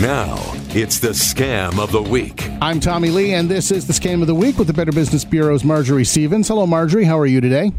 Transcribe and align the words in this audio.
Now, 0.00 0.36
it's 0.68 1.00
the 1.00 1.08
scam 1.08 1.80
of 1.82 1.90
the 1.90 2.00
week. 2.02 2.48
I'm 2.62 2.78
Tommy 2.78 3.10
Lee, 3.10 3.34
and 3.34 3.50
this 3.50 3.72
is 3.72 3.88
the 3.88 3.92
scam 3.92 4.20
of 4.20 4.28
the 4.28 4.34
week 4.34 4.56
with 4.56 4.68
the 4.68 4.72
Better 4.72 4.92
Business 4.92 5.24
Bureau's 5.24 5.64
Marjorie 5.64 6.04
Stevens. 6.04 6.46
Hello, 6.46 6.68
Marjorie. 6.68 7.04
How 7.04 7.18
are 7.18 7.26
you 7.26 7.40
today? 7.40 7.72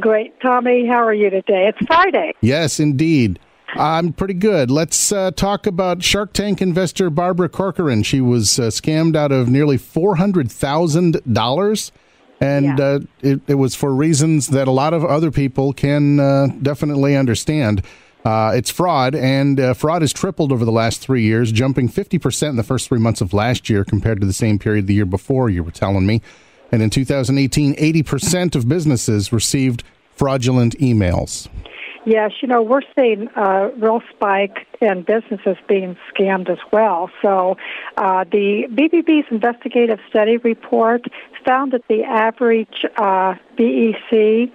Great, 0.00 0.34
Tommy. 0.40 0.84
How 0.88 1.04
are 1.04 1.14
you 1.14 1.30
today? 1.30 1.68
It's 1.72 1.78
Friday. 1.86 2.32
Yes, 2.40 2.80
indeed. 2.80 3.38
I'm 3.74 4.12
pretty 4.12 4.34
good. 4.34 4.68
Let's 4.68 5.12
uh, 5.12 5.30
talk 5.30 5.64
about 5.68 6.02
Shark 6.02 6.32
Tank 6.32 6.60
investor 6.60 7.08
Barbara 7.08 7.48
Corcoran. 7.48 8.02
She 8.02 8.20
was 8.20 8.58
uh, 8.58 8.62
scammed 8.64 9.14
out 9.14 9.30
of 9.30 9.48
nearly 9.48 9.78
$400,000. 9.78 11.90
And 12.42 12.64
Yeah. 12.78 12.84
uh, 12.84 13.00
it, 13.20 13.40
it 13.46 13.54
was 13.56 13.76
for 13.76 13.94
reasons 13.94 14.48
that 14.48 14.66
a 14.66 14.72
lot 14.72 14.92
of 14.92 15.04
other 15.04 15.30
people 15.30 15.72
can 15.72 16.18
uh, 16.18 16.48
definitely 16.60 17.14
understand. 17.16 17.84
Uh, 18.24 18.52
it's 18.54 18.70
fraud, 18.70 19.14
and 19.14 19.58
uh, 19.58 19.72
fraud 19.72 20.02
has 20.02 20.12
tripled 20.12 20.52
over 20.52 20.64
the 20.64 20.72
last 20.72 21.00
three 21.00 21.22
years, 21.22 21.50
jumping 21.52 21.88
50% 21.88 22.50
in 22.50 22.56
the 22.56 22.62
first 22.62 22.88
three 22.88 22.98
months 22.98 23.20
of 23.20 23.32
last 23.32 23.70
year 23.70 23.82
compared 23.82 24.20
to 24.20 24.26
the 24.26 24.32
same 24.32 24.58
period 24.58 24.86
the 24.86 24.94
year 24.94 25.06
before, 25.06 25.48
you 25.48 25.64
were 25.64 25.70
telling 25.70 26.06
me. 26.06 26.20
And 26.70 26.82
in 26.82 26.90
2018, 26.90 27.74
80% 27.76 28.54
of 28.54 28.68
businesses 28.68 29.32
received 29.32 29.84
fraudulent 30.12 30.78
emails. 30.78 31.48
Yes, 32.06 32.32
you 32.40 32.48
know, 32.48 32.62
we're 32.62 32.80
seeing 32.98 33.28
a 33.36 33.68
real 33.76 34.02
spike 34.10 34.66
in 34.80 35.02
businesses 35.02 35.56
being 35.68 35.96
scammed 36.12 36.48
as 36.48 36.58
well. 36.72 37.10
So 37.20 37.58
uh, 37.98 38.24
the 38.24 38.64
BBB's 38.70 39.26
investigative 39.30 39.98
study 40.08 40.38
report 40.38 41.04
found 41.44 41.72
that 41.72 41.86
the 41.88 42.04
average 42.04 42.86
uh, 42.96 43.34
BEC, 43.56 44.50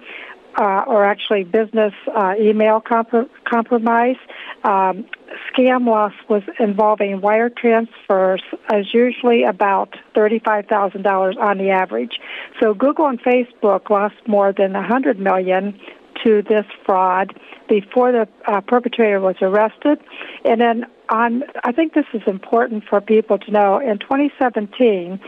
uh, 0.56 0.84
or 0.86 1.04
actually 1.04 1.44
business 1.44 1.92
uh, 2.14 2.34
email 2.38 2.80
comp- 2.80 3.30
compromise, 3.44 4.16
um, 4.64 5.04
scam 5.52 5.86
loss 5.86 6.12
was 6.28 6.42
involving 6.58 7.20
wire 7.20 7.50
transfers 7.50 8.42
is 8.72 8.92
usually 8.92 9.44
about 9.44 9.94
$35,000 10.14 11.36
on 11.36 11.58
the 11.58 11.70
average. 11.70 12.18
So 12.60 12.74
Google 12.74 13.06
and 13.06 13.20
Facebook 13.20 13.90
lost 13.90 14.16
more 14.26 14.52
than 14.52 14.72
100 14.72 15.18
million 15.18 15.78
to 16.24 16.42
this 16.42 16.64
fraud 16.84 17.38
before 17.68 18.12
the 18.12 18.28
uh, 18.46 18.60
perpetrator 18.62 19.20
was 19.20 19.36
arrested. 19.42 20.00
And 20.44 20.60
then 20.60 20.86
on, 21.08 21.44
I 21.64 21.72
think 21.72 21.94
this 21.94 22.06
is 22.14 22.22
important 22.26 22.84
for 22.88 23.00
people 23.00 23.38
to 23.38 23.50
know. 23.50 23.78
In 23.78 23.98
2017, 23.98 25.20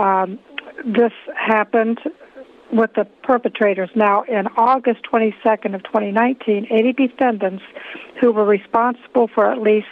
um, 0.00 0.38
this 0.84 1.12
happened 1.36 2.00
with 2.72 2.92
the 2.94 3.04
perpetrators. 3.22 3.90
Now, 3.94 4.22
in 4.22 4.46
August 4.56 5.00
22nd 5.12 5.74
of 5.74 5.82
2019, 5.84 6.68
80 6.70 6.92
defendants 6.92 7.64
who 8.20 8.32
were 8.32 8.44
responsible 8.44 9.28
for 9.34 9.50
at 9.50 9.60
least 9.60 9.88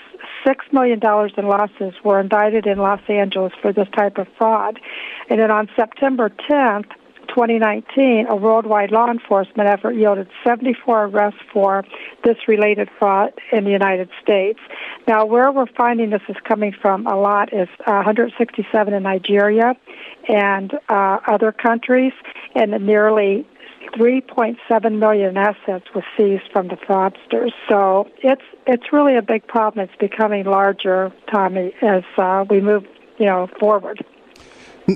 six 0.47 0.65
million 0.73 0.99
dollars 0.99 1.33
in 1.37 1.47
losses 1.47 1.95
were 2.05 2.21
indicted 2.21 2.67
in 2.67 2.79
Los 2.79 3.01
Angeles 3.09 3.53
for 3.61 3.73
this 3.73 3.89
type 3.97 4.19
of 4.19 4.27
fraud. 4.37 4.79
And 5.29 5.41
then 5.41 5.51
on 5.51 5.69
September 5.77 6.31
10th, 6.51 6.91
2019, 7.29 8.27
a 8.29 8.37
worldwide 8.37 8.91
law 8.91 9.11
enforcement 9.11 9.69
effort 9.69 9.93
yielded 9.93 10.29
74 10.45 11.05
arrests 11.05 11.41
for 11.53 11.85
this 12.25 12.37
related 12.47 12.89
fraud 12.99 13.33
in 13.53 13.65
the 13.65 13.71
United 13.71 14.09
States. 14.23 14.59
Now, 15.07 15.25
where 15.25 15.53
we're 15.53 15.67
finding 15.67 16.11
this 16.11 16.23
is 16.29 16.37
coming 16.45 16.73
from 16.73 17.07
a 17.07 17.17
lot 17.17 17.53
is 17.53 17.69
uh, 17.81 18.03
167 18.05 18.95
in 18.95 19.03
Nigeria 19.03 19.75
and 20.29 20.75
uh, 20.89 21.19
other 21.27 21.53
countries, 21.53 22.13
and 22.55 22.71
nearly 22.85 23.47
3.7 23.95 24.99
million 24.99 25.37
assets 25.37 25.87
was 25.95 26.05
seized 26.17 26.51
from 26.53 26.69
the 26.69 26.77
fraudsters. 26.77 27.53
So 27.69 28.09
it's 28.23 28.43
it's 28.67 28.93
really 28.93 29.17
a 29.17 29.23
big 29.23 29.47
problem. 29.47 29.89
It's 29.89 29.99
becoming 29.99 30.45
larger, 30.45 31.13
Tommy, 31.31 31.75
as 31.81 32.03
uh, 32.17 32.45
we 32.49 32.61
move, 32.61 32.85
you 33.19 33.27
know, 33.27 33.49
forward. 33.59 34.05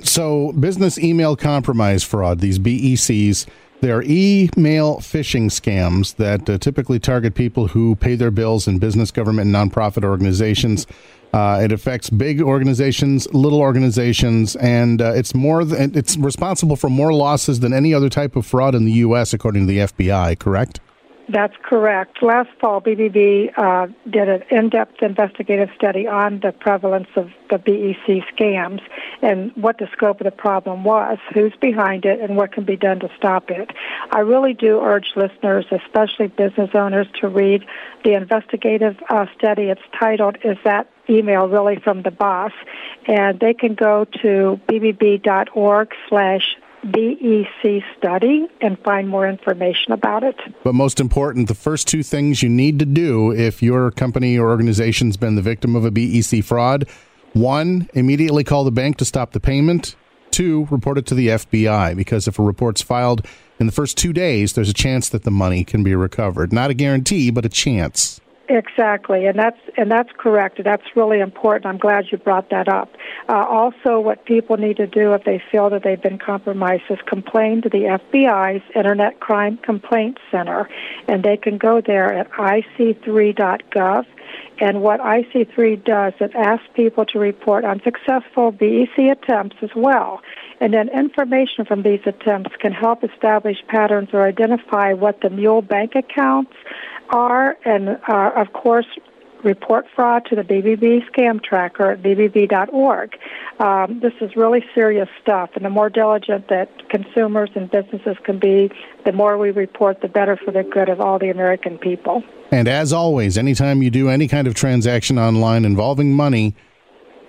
So, 0.01 0.53
business 0.53 0.97
email 0.97 1.35
compromise 1.35 2.03
fraud, 2.03 2.39
these 2.39 2.57
BECs, 2.57 3.45
they're 3.81 4.01
email 4.03 4.97
phishing 4.97 5.51
scams 5.51 6.15
that 6.15 6.49
uh, 6.49 6.57
typically 6.57 6.99
target 6.99 7.35
people 7.35 7.67
who 7.67 7.95
pay 7.97 8.15
their 8.15 8.31
bills 8.31 8.67
in 8.67 8.79
business, 8.79 9.11
government, 9.11 9.53
and 9.53 9.71
nonprofit 9.71 10.03
organizations. 10.03 10.87
Uh, 11.33 11.59
it 11.63 11.71
affects 11.71 12.09
big 12.09 12.41
organizations, 12.41 13.31
little 13.33 13.59
organizations, 13.59 14.55
and 14.55 15.01
uh, 15.01 15.11
it's 15.13 15.35
more. 15.35 15.63
It's 15.63 16.15
responsible 16.17 16.75
for 16.75 16.89
more 16.89 17.13
losses 17.13 17.59
than 17.59 17.73
any 17.73 17.93
other 17.93 18.09
type 18.09 18.35
of 18.35 18.45
fraud 18.45 18.73
in 18.75 18.85
the 18.85 18.93
U.S., 18.93 19.33
according 19.33 19.67
to 19.67 19.73
the 19.73 19.79
FBI. 19.79 20.39
Correct? 20.39 20.79
That's 21.29 21.55
correct. 21.63 22.21
Last 22.21 22.49
fall, 22.59 22.81
BBB 22.81 23.57
uh, 23.57 23.87
did 24.09 24.27
an 24.27 24.43
in-depth 24.51 25.01
investigative 25.01 25.69
study 25.75 26.05
on 26.05 26.41
the 26.41 26.51
prevalence 26.51 27.07
of 27.15 27.31
the 27.49 27.57
BEC 27.57 28.23
scams 28.35 28.81
and 29.21 29.51
what 29.55 29.77
the 29.77 29.87
scope 29.93 30.19
of 30.19 30.25
the 30.25 30.31
problem 30.31 30.83
was, 30.83 31.17
who's 31.33 31.53
behind 31.61 32.03
it, 32.03 32.19
and 32.19 32.35
what 32.35 32.51
can 32.51 32.65
be 32.65 32.75
done 32.75 32.99
to 32.99 33.09
stop 33.17 33.49
it. 33.49 33.71
I 34.11 34.19
really 34.19 34.53
do 34.53 34.81
urge 34.81 35.13
listeners, 35.15 35.65
especially 35.71 36.27
business 36.27 36.71
owners, 36.73 37.07
to 37.21 37.29
read 37.29 37.65
the 38.03 38.15
investigative 38.15 38.97
uh, 39.09 39.25
study. 39.37 39.63
It's 39.63 39.81
titled 39.97 40.37
"Is 40.43 40.57
That 40.65 40.89
Email 41.09 41.47
Really 41.47 41.77
from 41.77 42.01
the 42.01 42.11
Boss?" 42.11 42.51
and 43.07 43.39
they 43.39 43.53
can 43.53 43.75
go 43.75 44.05
to 44.21 44.59
bbb.org/slash 44.67 46.57
BEC 46.91 47.83
study 47.97 48.47
and 48.61 48.77
find 48.79 49.07
more 49.07 49.27
information 49.27 49.91
about 49.91 50.23
it. 50.23 50.35
But 50.63 50.75
most 50.75 50.99
important, 50.99 51.47
the 51.47 51.55
first 51.55 51.87
two 51.87 52.03
things 52.03 52.43
you 52.43 52.49
need 52.49 52.79
to 52.79 52.85
do 52.85 53.31
if 53.31 53.63
your 53.63 53.91
company 53.91 54.37
or 54.37 54.49
organization's 54.49 55.17
been 55.17 55.35
the 55.35 55.41
victim 55.41 55.75
of 55.75 55.85
a 55.85 55.91
BEC 55.91 56.43
fraud 56.43 56.87
one, 57.33 57.89
immediately 57.93 58.43
call 58.43 58.63
the 58.63 58.71
bank 58.71 58.97
to 58.97 59.05
stop 59.05 59.31
the 59.31 59.39
payment. 59.39 59.95
Two, 60.31 60.67
report 60.71 60.97
it 60.97 61.05
to 61.07 61.15
the 61.15 61.29
FBI 61.29 61.95
because 61.95 62.27
if 62.27 62.39
a 62.39 62.43
report's 62.43 62.81
filed 62.81 63.25
in 63.59 63.65
the 63.65 63.71
first 63.71 63.97
two 63.97 64.13
days, 64.13 64.53
there's 64.53 64.69
a 64.69 64.73
chance 64.73 65.09
that 65.09 65.23
the 65.23 65.31
money 65.31 65.63
can 65.63 65.83
be 65.83 65.95
recovered. 65.95 66.53
Not 66.53 66.69
a 66.69 66.73
guarantee, 66.73 67.31
but 67.31 67.45
a 67.45 67.49
chance. 67.49 68.19
Exactly, 68.49 69.25
and 69.25 69.39
that's 69.39 69.59
and 69.77 69.89
that's 69.89 70.09
correct. 70.17 70.61
That's 70.63 70.83
really 70.95 71.21
important. 71.21 71.65
I'm 71.65 71.77
glad 71.77 72.05
you 72.11 72.17
brought 72.17 72.49
that 72.49 72.67
up. 72.67 72.91
Uh, 73.29 73.45
also, 73.49 73.99
what 73.99 74.25
people 74.25 74.57
need 74.57 74.77
to 74.77 74.87
do 74.87 75.13
if 75.13 75.23
they 75.23 75.41
feel 75.51 75.69
that 75.69 75.83
they've 75.83 76.01
been 76.01 76.17
compromised 76.17 76.83
is 76.89 76.99
complain 77.05 77.61
to 77.61 77.69
the 77.69 77.99
FBI's 77.99 78.63
Internet 78.75 79.19
Crime 79.19 79.57
Complaint 79.57 80.17
Center, 80.31 80.69
and 81.07 81.23
they 81.23 81.37
can 81.37 81.57
go 81.57 81.81
there 81.81 82.13
at 82.13 82.29
ic3.gov. 82.31 84.05
And 84.59 84.81
what 84.81 84.99
IC3 84.99 85.83
does, 85.83 86.13
it 86.19 86.33
asks 86.35 86.65
people 86.73 87.05
to 87.07 87.19
report 87.19 87.65
unsuccessful 87.65 88.51
BEC 88.51 88.97
attempts 89.11 89.57
as 89.61 89.71
well. 89.75 90.21
And 90.59 90.73
then 90.73 90.89
information 90.89 91.65
from 91.65 91.83
these 91.83 92.01
attempts 92.05 92.51
can 92.59 92.71
help 92.71 93.03
establish 93.03 93.57
patterns 93.67 94.09
or 94.13 94.25
identify 94.25 94.93
what 94.93 95.21
the 95.21 95.29
mule 95.29 95.61
bank 95.61 95.95
accounts 95.95 96.53
are, 97.09 97.57
and 97.65 97.97
uh, 98.07 98.31
of 98.35 98.53
course, 98.53 98.87
report 99.43 99.85
fraud 99.95 100.25
to 100.25 100.35
the 100.35 100.43
BBB 100.43 101.09
scam 101.09 101.43
tracker 101.43 101.91
at 101.91 102.01
bbb.org. 102.01 103.17
Um, 103.59 103.99
this 103.99 104.13
is 104.21 104.35
really 104.35 104.63
serious 104.73 105.09
stuff, 105.21 105.51
and 105.55 105.65
the 105.65 105.69
more 105.69 105.89
diligent 105.89 106.47
that 106.49 106.89
consumers 106.89 107.49
and 107.55 107.69
businesses 107.69 108.17
can 108.23 108.39
be, 108.39 108.71
the 109.05 109.11
more 109.11 109.37
we 109.37 109.51
report, 109.51 110.01
the 110.01 110.07
better 110.07 110.37
for 110.37 110.51
the 110.51 110.63
good 110.63 110.89
of 110.89 110.99
all 110.99 111.19
the 111.19 111.29
American 111.29 111.77
people. 111.77 112.23
And 112.51 112.67
as 112.67 112.93
always, 112.93 113.37
anytime 113.37 113.81
you 113.81 113.89
do 113.89 114.09
any 114.09 114.27
kind 114.27 114.47
of 114.47 114.53
transaction 114.53 115.17
online 115.17 115.65
involving 115.65 116.15
money, 116.15 116.55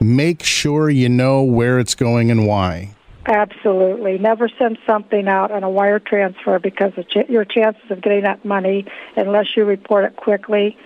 make 0.00 0.42
sure 0.42 0.90
you 0.90 1.08
know 1.08 1.42
where 1.42 1.78
it's 1.78 1.94
going 1.94 2.30
and 2.30 2.46
why. 2.46 2.94
Absolutely. 3.26 4.18
Never 4.18 4.50
send 4.58 4.78
something 4.86 5.28
out 5.28 5.50
on 5.50 5.64
a 5.64 5.70
wire 5.70 5.98
transfer 5.98 6.58
because 6.58 6.92
ch- 7.08 7.28
your 7.28 7.44
chances 7.44 7.90
of 7.90 8.02
getting 8.02 8.24
that 8.24 8.44
money, 8.44 8.84
unless 9.16 9.56
you 9.56 9.64
report 9.64 10.04
it 10.04 10.16
quickly, 10.16 10.76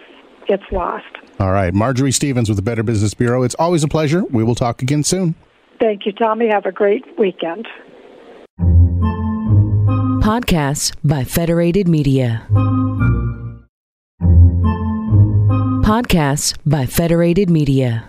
it's 0.48 0.70
lost. 0.72 1.06
All 1.41 1.53
right. 1.53 1.72
Marjorie 1.72 2.12
Stevens 2.12 2.48
with 2.48 2.56
the 2.56 2.62
Better 2.62 2.83
Business 2.83 3.15
Bureau. 3.15 3.42
It's 3.42 3.54
always 3.59 3.84
a 3.84 3.89
pleasure. 3.89 4.24
We 4.24 4.42
will 4.42 4.54
talk 4.54 4.83
again 4.83 5.04
soon. 5.04 5.34
Thank 5.80 6.06
you, 6.06 6.12
Tommy. 6.12 6.48
Have 6.48 6.66
a 6.66 6.72
great 6.72 7.04
weekend. 7.18 7.66
Podcasts 10.21 10.95
by 11.04 11.24
Federated 11.24 11.89
Media. 11.89 12.47
Podcasts 15.84 16.56
by 16.66 16.84
Federated 16.84 17.48
Media. 17.48 18.09